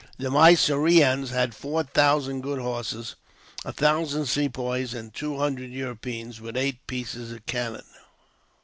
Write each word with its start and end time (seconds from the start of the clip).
The 0.17 0.31
Mysoreans 0.31 1.29
had 1.29 1.53
four 1.53 1.83
thousand 1.83 2.41
good 2.41 2.57
horse, 2.57 3.13
a 3.63 3.71
thousand 3.71 4.25
Sepoys, 4.25 4.95
and 4.95 5.13
two 5.13 5.37
hundred 5.37 5.69
Europeans, 5.71 6.41
with 6.41 6.57
eight 6.57 6.87
pieces 6.87 7.31
of 7.31 7.45
cannon. 7.45 7.85